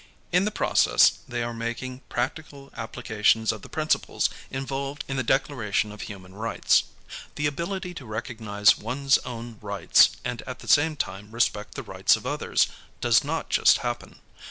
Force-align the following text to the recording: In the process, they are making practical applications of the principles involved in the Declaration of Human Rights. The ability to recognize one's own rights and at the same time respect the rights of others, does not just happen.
In 0.31 0.45
the 0.45 0.49
process, 0.49 1.11
they 1.27 1.43
are 1.43 1.53
making 1.53 2.01
practical 2.09 2.71
applications 2.75 3.51
of 3.51 3.61
the 3.61 3.69
principles 3.69 4.31
involved 4.49 5.05
in 5.07 5.15
the 5.15 5.21
Declaration 5.21 5.91
of 5.91 6.01
Human 6.01 6.33
Rights. 6.33 6.85
The 7.35 7.45
ability 7.45 7.93
to 7.93 8.05
recognize 8.07 8.79
one's 8.79 9.19
own 9.19 9.59
rights 9.61 10.17
and 10.25 10.41
at 10.47 10.57
the 10.57 10.67
same 10.67 10.95
time 10.95 11.29
respect 11.29 11.75
the 11.75 11.83
rights 11.83 12.15
of 12.15 12.25
others, 12.25 12.65
does 12.99 13.23
not 13.23 13.51
just 13.51 13.77
happen. 13.85 14.17